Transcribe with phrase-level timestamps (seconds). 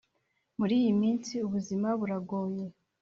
[0.59, 2.63] muri iyi minsi ubuzima buragoye.